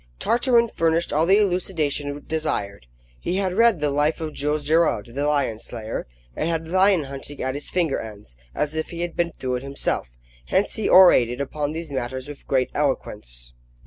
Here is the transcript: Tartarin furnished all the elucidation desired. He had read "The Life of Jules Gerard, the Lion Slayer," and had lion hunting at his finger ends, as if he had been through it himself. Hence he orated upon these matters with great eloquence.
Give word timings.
Tartarin 0.17 0.67
furnished 0.67 1.13
all 1.13 1.27
the 1.27 1.37
elucidation 1.37 2.23
desired. 2.25 2.87
He 3.19 3.35
had 3.35 3.53
read 3.53 3.79
"The 3.81 3.91
Life 3.91 4.19
of 4.19 4.33
Jules 4.33 4.63
Gerard, 4.63 5.11
the 5.13 5.27
Lion 5.27 5.59
Slayer," 5.59 6.07
and 6.35 6.49
had 6.49 6.67
lion 6.67 7.03
hunting 7.03 7.39
at 7.43 7.53
his 7.53 7.69
finger 7.69 7.99
ends, 7.99 8.35
as 8.55 8.73
if 8.73 8.89
he 8.89 9.01
had 9.01 9.15
been 9.15 9.31
through 9.31 9.57
it 9.57 9.61
himself. 9.61 10.17
Hence 10.47 10.73
he 10.73 10.89
orated 10.89 11.39
upon 11.39 11.73
these 11.73 11.91
matters 11.91 12.27
with 12.27 12.47
great 12.47 12.71
eloquence. 12.73 13.53